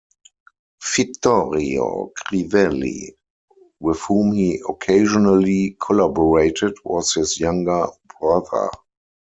Vittorio 0.95 2.11
Crivelli, 2.15 3.15
with 3.79 3.99
whom 3.99 4.31
he 4.31 4.59
occasionally 4.67 5.77
collaborated, 5.79 6.73
was 6.83 7.13
his 7.13 7.39
younger 7.39 7.85
brother. 8.19 8.71